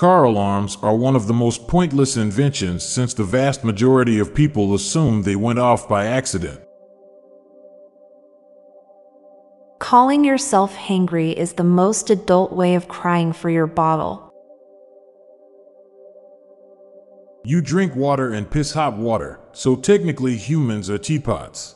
Car 0.00 0.24
alarms 0.24 0.78
are 0.80 0.96
one 0.96 1.14
of 1.14 1.26
the 1.26 1.34
most 1.34 1.68
pointless 1.68 2.16
inventions 2.16 2.82
since 2.82 3.12
the 3.12 3.22
vast 3.22 3.64
majority 3.64 4.18
of 4.18 4.34
people 4.34 4.72
assume 4.72 5.24
they 5.24 5.36
went 5.36 5.58
off 5.58 5.86
by 5.86 6.06
accident. 6.06 6.58
Calling 9.78 10.24
yourself 10.24 10.74
hangry 10.74 11.34
is 11.34 11.52
the 11.52 11.64
most 11.64 12.08
adult 12.08 12.50
way 12.50 12.76
of 12.76 12.88
crying 12.88 13.34
for 13.34 13.50
your 13.50 13.66
bottle. 13.66 14.32
You 17.44 17.60
drink 17.60 17.94
water 17.94 18.32
and 18.32 18.50
piss 18.50 18.72
hot 18.72 18.96
water, 18.96 19.38
so 19.52 19.76
technically 19.76 20.38
humans 20.38 20.88
are 20.88 20.96
teapots. 20.96 21.74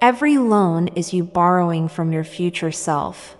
Every 0.00 0.38
loan 0.38 0.88
is 0.96 1.12
you 1.12 1.24
borrowing 1.24 1.88
from 1.88 2.10
your 2.10 2.24
future 2.24 2.72
self. 2.72 3.36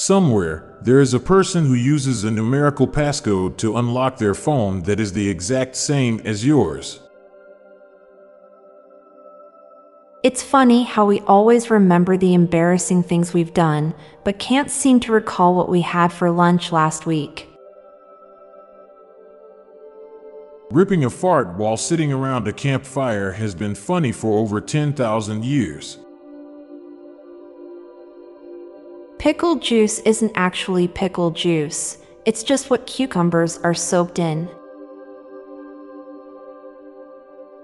Somewhere, 0.00 0.78
there 0.80 1.00
is 1.00 1.12
a 1.12 1.18
person 1.18 1.66
who 1.66 1.74
uses 1.74 2.22
a 2.22 2.30
numerical 2.30 2.86
passcode 2.86 3.56
to 3.56 3.76
unlock 3.78 4.16
their 4.16 4.32
phone 4.32 4.82
that 4.82 5.00
is 5.00 5.12
the 5.12 5.28
exact 5.28 5.74
same 5.74 6.20
as 6.24 6.46
yours. 6.46 7.00
It's 10.22 10.40
funny 10.40 10.84
how 10.84 11.04
we 11.04 11.18
always 11.22 11.68
remember 11.68 12.16
the 12.16 12.32
embarrassing 12.32 13.02
things 13.02 13.34
we've 13.34 13.52
done, 13.52 13.92
but 14.22 14.38
can't 14.38 14.70
seem 14.70 15.00
to 15.00 15.10
recall 15.10 15.56
what 15.56 15.68
we 15.68 15.80
had 15.80 16.12
for 16.12 16.30
lunch 16.30 16.70
last 16.70 17.04
week. 17.04 17.48
Ripping 20.70 21.04
a 21.06 21.10
fart 21.10 21.56
while 21.56 21.76
sitting 21.76 22.12
around 22.12 22.46
a 22.46 22.52
campfire 22.52 23.32
has 23.32 23.52
been 23.52 23.74
funny 23.74 24.12
for 24.12 24.38
over 24.38 24.60
10,000 24.60 25.44
years. 25.44 25.98
Pickle 29.18 29.56
juice 29.56 29.98
isn't 30.00 30.30
actually 30.36 30.86
pickle 30.86 31.32
juice, 31.32 31.98
it's 32.24 32.44
just 32.44 32.70
what 32.70 32.86
cucumbers 32.86 33.58
are 33.58 33.74
soaked 33.74 34.20
in. 34.20 34.44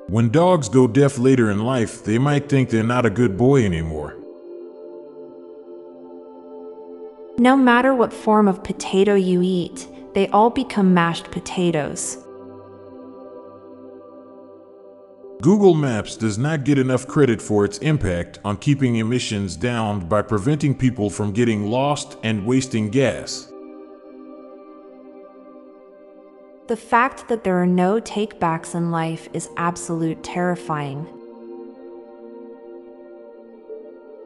When 0.09 0.31
dogs 0.31 0.69
go 0.69 0.89
deaf 0.89 1.17
later 1.17 1.53
in 1.53 1.61
life, 1.61 2.03
they 2.03 2.19
might 2.19 2.49
think 2.49 2.71
they're 2.71 2.83
not 2.83 3.07
a 3.07 3.11
good 3.11 3.39
boy 3.39 3.65
anymore. 3.65 4.17
No 7.39 7.57
matter 7.57 7.95
what 7.95 8.13
form 8.13 8.49
of 8.49 8.65
potato 8.65 9.15
you 9.15 9.41
eat, 9.41 9.87
they 10.13 10.27
all 10.29 10.51
become 10.51 10.93
mashed 10.93 11.31
potatoes. 11.31 12.19
Google 15.45 15.75
Maps 15.75 16.17
does 16.17 16.39
not 16.39 16.65
get 16.65 16.79
enough 16.79 17.07
credit 17.07 17.43
for 17.43 17.67
its 17.67 17.77
impact 17.81 18.39
on 18.47 18.57
keeping 18.57 18.97
emissions 18.97 19.57
down 19.57 20.09
by 20.09 20.23
preventing 20.23 20.75
people 20.75 21.11
from 21.11 21.33
getting 21.33 21.67
lost 21.71 22.17
and 22.23 22.47
wasting 22.47 22.89
gas. 22.89 23.53
The 26.67 26.79
fact 26.79 27.29
that 27.29 27.45
there 27.45 27.61
are 27.61 27.67
no 27.67 28.01
takebacks 28.01 28.75
in 28.75 28.91
life 28.91 29.29
is 29.35 29.51
absolute 29.59 30.23
terrifying. 30.23 31.07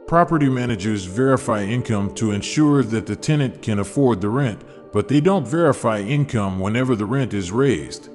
Property 0.06 0.48
managers 0.48 1.04
verify 1.04 1.64
income 1.64 2.14
to 2.14 2.30
ensure 2.30 2.84
that 2.84 3.06
the 3.06 3.16
tenant 3.16 3.60
can 3.60 3.80
afford 3.80 4.20
the 4.20 4.28
rent, 4.28 4.62
but 4.92 5.08
they 5.08 5.20
don't 5.20 5.48
verify 5.48 5.98
income 5.98 6.60
whenever 6.60 6.94
the 6.94 7.06
rent 7.06 7.34
is 7.34 7.50
raised. 7.50 8.08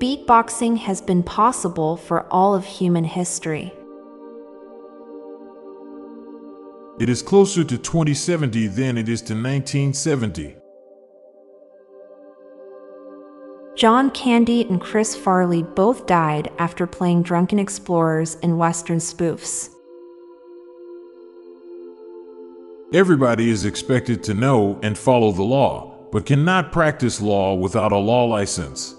Beatboxing 0.00 0.78
has 0.78 1.00
been 1.00 1.24
possible 1.24 1.96
for 1.96 2.32
all 2.32 2.54
of 2.54 2.64
human 2.64 3.02
history. 3.02 3.72
It 7.00 7.08
is 7.08 7.20
closer 7.20 7.64
to 7.64 7.76
2070 7.76 8.68
than 8.68 8.96
it 8.96 9.08
is 9.08 9.20
to 9.22 9.34
1970. 9.34 10.54
John 13.74 14.12
Candy 14.12 14.62
and 14.68 14.80
Chris 14.80 15.16
Farley 15.16 15.64
both 15.64 16.06
died 16.06 16.52
after 16.58 16.86
playing 16.86 17.24
drunken 17.24 17.58
explorers 17.58 18.36
in 18.36 18.56
Western 18.56 18.98
spoofs. 18.98 19.68
Everybody 22.94 23.50
is 23.50 23.64
expected 23.64 24.22
to 24.24 24.34
know 24.34 24.78
and 24.84 24.96
follow 24.96 25.32
the 25.32 25.42
law, 25.42 26.08
but 26.12 26.24
cannot 26.24 26.70
practice 26.70 27.20
law 27.20 27.56
without 27.56 27.90
a 27.90 27.98
law 27.98 28.24
license. 28.26 28.97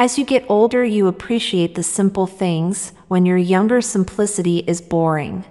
As 0.00 0.16
you 0.16 0.24
get 0.24 0.46
older, 0.48 0.82
you 0.82 1.08
appreciate 1.08 1.74
the 1.74 1.82
simple 1.82 2.26
things. 2.26 2.94
When 3.08 3.26
you're 3.26 3.36
younger, 3.36 3.82
simplicity 3.82 4.60
is 4.66 4.80
boring. 4.80 5.44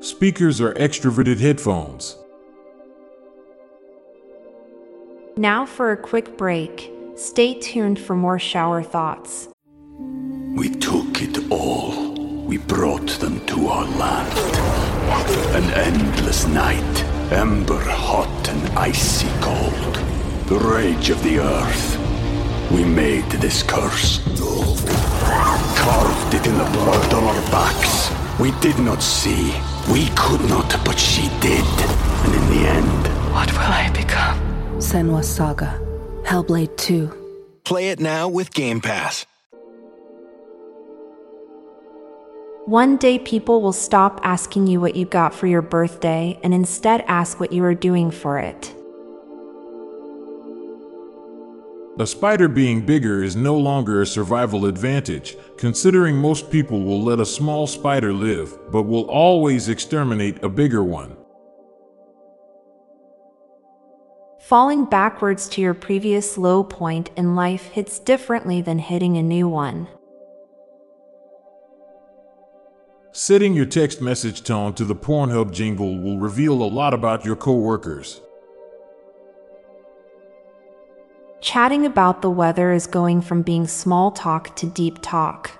Speakers 0.00 0.60
are 0.60 0.74
extroverted 0.74 1.38
headphones. 1.38 2.16
Now 5.36 5.64
for 5.66 5.92
a 5.92 5.96
quick 5.96 6.36
break. 6.36 6.90
Stay 7.14 7.54
tuned 7.54 8.00
for 8.00 8.16
more 8.16 8.40
shower 8.40 8.82
thoughts. 8.82 9.46
we 10.56 10.68
took 10.68 11.22
it 11.22 11.48
all. 11.48 12.12
We 12.44 12.58
brought 12.58 13.08
them 13.20 13.46
to 13.46 13.68
our 13.68 13.86
land. 13.86 14.36
An 15.54 15.70
endless 15.74 16.48
night, 16.48 17.04
ember 17.30 17.78
hot 17.78 18.48
and 18.48 18.68
icy 18.76 19.28
cold. 19.40 20.19
The 20.50 20.58
rage 20.58 21.10
of 21.10 21.22
the 21.22 21.38
earth. 21.38 22.70
We 22.72 22.84
made 22.84 23.30
this 23.30 23.62
curse. 23.62 24.18
Carved 25.76 26.34
it 26.34 26.44
in 26.44 26.58
the 26.58 26.64
blood 26.72 27.14
on 27.14 27.22
our 27.22 27.50
backs. 27.52 28.10
We 28.40 28.50
did 28.60 28.76
not 28.80 29.00
see. 29.00 29.54
We 29.92 30.08
could 30.16 30.40
not, 30.48 30.68
but 30.84 30.98
she 30.98 31.28
did. 31.40 31.64
And 32.24 32.34
in 32.34 32.46
the 32.50 32.68
end, 32.68 33.32
What 33.32 33.52
will 33.52 33.60
I 33.60 33.90
become? 33.94 34.40
Senua 34.78 35.22
Saga. 35.22 35.80
Hellblade 36.24 36.76
2. 36.76 37.60
Play 37.62 37.90
it 37.90 38.00
now 38.00 38.28
with 38.28 38.52
Game 38.52 38.80
Pass. 38.80 39.26
One 42.66 42.96
day, 42.96 43.20
people 43.20 43.62
will 43.62 43.72
stop 43.72 44.20
asking 44.24 44.66
you 44.66 44.80
what 44.80 44.96
you 44.96 45.04
got 45.04 45.32
for 45.32 45.46
your 45.46 45.62
birthday 45.62 46.40
and 46.42 46.52
instead 46.52 47.02
ask 47.06 47.38
what 47.38 47.52
you 47.52 47.62
are 47.62 47.74
doing 47.76 48.10
for 48.10 48.40
it. 48.40 48.74
A 52.00 52.06
spider 52.06 52.48
being 52.48 52.80
bigger 52.86 53.22
is 53.22 53.36
no 53.36 53.58
longer 53.58 54.00
a 54.00 54.06
survival 54.06 54.64
advantage, 54.64 55.36
considering 55.58 56.16
most 56.16 56.50
people 56.50 56.82
will 56.82 57.02
let 57.02 57.20
a 57.20 57.26
small 57.26 57.66
spider 57.66 58.10
live, 58.10 58.56
but 58.72 58.84
will 58.84 59.04
always 59.10 59.68
exterminate 59.68 60.42
a 60.42 60.48
bigger 60.48 60.82
one. 60.82 61.14
Falling 64.38 64.86
backwards 64.86 65.46
to 65.50 65.60
your 65.60 65.74
previous 65.74 66.38
low 66.38 66.64
point 66.64 67.10
in 67.18 67.36
life 67.36 67.66
hits 67.66 67.98
differently 67.98 68.62
than 68.62 68.78
hitting 68.78 69.18
a 69.18 69.22
new 69.22 69.46
one. 69.46 69.86
Setting 73.12 73.52
your 73.52 73.66
text 73.66 74.00
message 74.00 74.42
tone 74.42 74.72
to 74.72 74.86
the 74.86 74.96
Pornhub 74.96 75.52
jingle 75.52 75.98
will 75.98 76.18
reveal 76.18 76.62
a 76.62 76.64
lot 76.64 76.94
about 76.94 77.26
your 77.26 77.36
coworkers. 77.36 78.22
Chatting 81.52 81.84
about 81.84 82.22
the 82.22 82.30
weather 82.30 82.70
is 82.70 82.86
going 82.86 83.22
from 83.22 83.42
being 83.42 83.66
small 83.66 84.12
talk 84.12 84.54
to 84.54 84.66
deep 84.66 85.00
talk. 85.02 85.50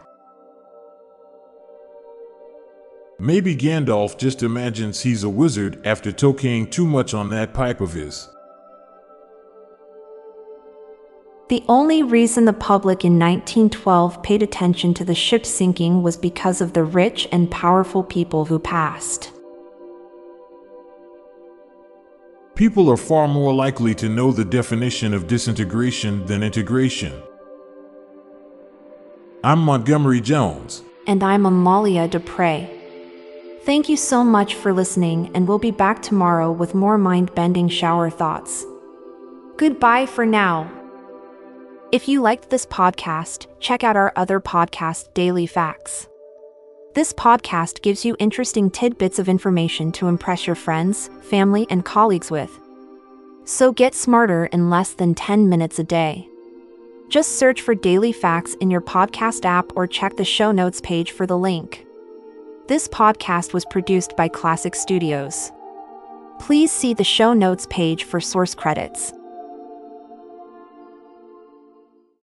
Maybe 3.18 3.56
Gandalf 3.56 4.16
just 4.16 4.44
imagines 4.44 5.00
he's 5.00 5.24
a 5.24 5.28
wizard 5.28 5.84
after 5.84 6.12
toking 6.12 6.70
too 6.70 6.86
much 6.86 7.12
on 7.12 7.30
that 7.30 7.52
pipe 7.52 7.80
of 7.80 7.92
his. 7.94 8.28
The 11.48 11.64
only 11.66 12.04
reason 12.04 12.44
the 12.44 12.52
public 12.52 13.04
in 13.04 13.18
1912 13.18 14.22
paid 14.22 14.44
attention 14.44 14.94
to 14.94 15.04
the 15.04 15.16
ship 15.16 15.44
sinking 15.44 16.04
was 16.04 16.16
because 16.16 16.60
of 16.60 16.72
the 16.72 16.84
rich 16.84 17.26
and 17.32 17.50
powerful 17.50 18.04
people 18.04 18.44
who 18.44 18.60
passed. 18.60 19.32
People 22.60 22.90
are 22.90 22.98
far 22.98 23.26
more 23.26 23.54
likely 23.54 23.94
to 23.94 24.06
know 24.10 24.32
the 24.32 24.44
definition 24.44 25.14
of 25.14 25.26
disintegration 25.26 26.26
than 26.26 26.42
integration. 26.42 27.22
I'm 29.42 29.60
Montgomery 29.60 30.20
Jones. 30.20 30.82
And 31.06 31.22
I'm 31.22 31.46
Amalia 31.46 32.06
Dupre. 32.06 32.68
Thank 33.62 33.88
you 33.88 33.96
so 33.96 34.22
much 34.22 34.56
for 34.56 34.74
listening, 34.74 35.30
and 35.34 35.48
we'll 35.48 35.58
be 35.58 35.70
back 35.70 36.02
tomorrow 36.02 36.52
with 36.52 36.74
more 36.74 36.98
mind 36.98 37.34
bending 37.34 37.70
shower 37.70 38.10
thoughts. 38.10 38.66
Goodbye 39.56 40.04
for 40.04 40.26
now. 40.26 40.70
If 41.92 42.08
you 42.08 42.20
liked 42.20 42.50
this 42.50 42.66
podcast, 42.66 43.46
check 43.58 43.84
out 43.84 43.96
our 43.96 44.12
other 44.16 44.38
podcast, 44.38 45.14
Daily 45.14 45.46
Facts. 45.46 46.09
This 46.92 47.12
podcast 47.12 47.82
gives 47.82 48.04
you 48.04 48.16
interesting 48.18 48.68
tidbits 48.68 49.20
of 49.20 49.28
information 49.28 49.92
to 49.92 50.08
impress 50.08 50.44
your 50.44 50.56
friends, 50.56 51.08
family, 51.22 51.64
and 51.70 51.84
colleagues 51.84 52.32
with. 52.32 52.58
So 53.44 53.70
get 53.70 53.94
smarter 53.94 54.46
in 54.46 54.70
less 54.70 54.94
than 54.94 55.14
10 55.14 55.48
minutes 55.48 55.78
a 55.78 55.84
day. 55.84 56.28
Just 57.08 57.38
search 57.38 57.60
for 57.60 57.76
Daily 57.76 58.10
Facts 58.10 58.54
in 58.54 58.72
your 58.72 58.80
podcast 58.80 59.44
app 59.44 59.70
or 59.76 59.86
check 59.86 60.16
the 60.16 60.24
show 60.24 60.50
notes 60.50 60.80
page 60.80 61.12
for 61.12 61.26
the 61.26 61.38
link. 61.38 61.86
This 62.66 62.88
podcast 62.88 63.52
was 63.52 63.64
produced 63.64 64.16
by 64.16 64.28
Klassic 64.28 64.74
Studios. 64.74 65.52
Please 66.40 66.72
see 66.72 66.92
the 66.92 67.04
show 67.04 67.32
notes 67.32 67.68
page 67.70 68.02
for 68.02 68.20
source 68.20 68.52
credits. 68.52 69.12